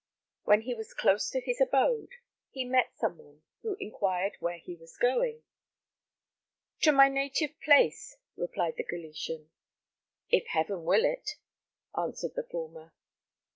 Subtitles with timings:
[0.45, 2.13] When he was close to his abode,
[2.49, 5.43] he met some one who inquired where he was going.
[6.79, 9.51] "To my native place," replied the Galician.
[10.31, 11.35] "If Heaven will it,"
[11.95, 12.93] answered the former.